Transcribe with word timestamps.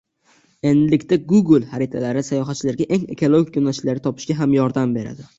Endilikda 0.67 1.17
"Google" 1.33 1.67
xaritalari 1.73 2.23
sayohatchilarga 2.29 2.87
eng 2.97 3.03
ekologik 3.17 3.59
yo‘nalishni 3.59 3.95
topishga 4.07 4.37
ham 4.41 4.57
yordam 4.57 4.97
beradi 4.97 5.27